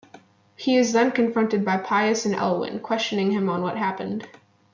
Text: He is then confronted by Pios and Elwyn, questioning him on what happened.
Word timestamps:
He 0.55 0.77
is 0.77 0.93
then 0.93 1.11
confronted 1.11 1.63
by 1.63 1.77
Pios 1.77 2.25
and 2.25 2.33
Elwyn, 2.33 2.79
questioning 2.79 3.29
him 3.29 3.47
on 3.49 3.61
what 3.61 3.77
happened. 3.77 4.27